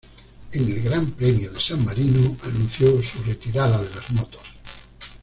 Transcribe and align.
En 0.53 0.65
el 0.65 0.81
Gran 0.81 1.11
Premio 1.11 1.51
de 1.51 1.61
San 1.61 1.85
Marino 1.85 2.35
anunció 2.45 2.87
su 3.03 3.21
retirada 3.21 3.77
de 3.83 3.93
las 3.93 4.09
motos. 4.11 4.41